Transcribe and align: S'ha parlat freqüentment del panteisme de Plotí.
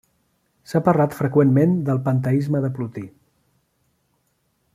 S'ha 0.71 0.79
parlat 0.87 1.17
freqüentment 1.17 1.75
del 1.91 2.01
panteisme 2.09 2.65
de 2.65 2.75
Plotí. 2.79 3.07